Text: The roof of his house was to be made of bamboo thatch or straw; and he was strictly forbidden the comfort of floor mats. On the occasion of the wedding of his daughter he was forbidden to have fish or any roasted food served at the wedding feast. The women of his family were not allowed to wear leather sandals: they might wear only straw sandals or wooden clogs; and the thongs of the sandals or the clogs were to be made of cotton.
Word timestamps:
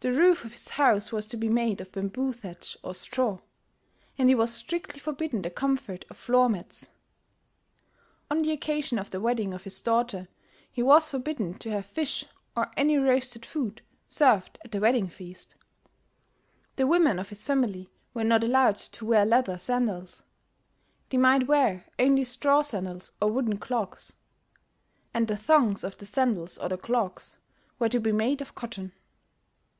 The 0.00 0.12
roof 0.12 0.44
of 0.44 0.52
his 0.52 0.68
house 0.68 1.10
was 1.10 1.26
to 1.28 1.38
be 1.38 1.48
made 1.48 1.80
of 1.80 1.92
bamboo 1.92 2.34
thatch 2.34 2.76
or 2.82 2.94
straw; 2.94 3.38
and 4.18 4.28
he 4.28 4.34
was 4.34 4.52
strictly 4.52 5.00
forbidden 5.00 5.40
the 5.40 5.48
comfort 5.48 6.04
of 6.10 6.18
floor 6.18 6.50
mats. 6.50 6.90
On 8.30 8.42
the 8.42 8.52
occasion 8.52 8.98
of 8.98 9.08
the 9.08 9.22
wedding 9.22 9.54
of 9.54 9.64
his 9.64 9.80
daughter 9.80 10.28
he 10.70 10.82
was 10.82 11.10
forbidden 11.10 11.54
to 11.60 11.70
have 11.70 11.86
fish 11.86 12.26
or 12.54 12.70
any 12.76 12.98
roasted 12.98 13.46
food 13.46 13.80
served 14.06 14.58
at 14.66 14.72
the 14.72 14.80
wedding 14.80 15.08
feast. 15.08 15.56
The 16.76 16.86
women 16.86 17.18
of 17.18 17.30
his 17.30 17.46
family 17.46 17.88
were 18.12 18.22
not 18.22 18.44
allowed 18.44 18.76
to 18.76 19.06
wear 19.06 19.24
leather 19.24 19.56
sandals: 19.56 20.24
they 21.08 21.16
might 21.16 21.48
wear 21.48 21.86
only 21.98 22.24
straw 22.24 22.60
sandals 22.60 23.12
or 23.22 23.30
wooden 23.30 23.56
clogs; 23.56 24.12
and 25.14 25.26
the 25.26 25.38
thongs 25.38 25.82
of 25.82 25.96
the 25.96 26.04
sandals 26.06 26.58
or 26.58 26.68
the 26.68 26.76
clogs 26.76 27.38
were 27.78 27.88
to 27.88 27.98
be 27.98 28.12
made 28.12 28.42
of 28.42 28.54
cotton. 28.54 28.92